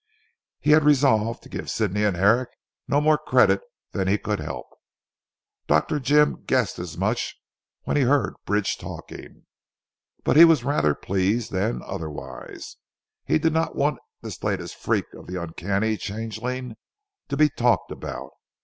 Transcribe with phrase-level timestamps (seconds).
[0.59, 2.49] He had resolved to give Sidney and Herrick
[2.87, 3.61] no more credit
[3.91, 4.65] than he could help.
[5.67, 5.99] Dr.
[5.99, 7.35] Jim guessed as much
[7.83, 9.45] when he heard Bridge talking.
[10.23, 12.77] But he was rather pleased than otherwise.
[13.25, 16.77] He did not want this latest freak of the uncanny changeling
[17.29, 18.31] to be talked about.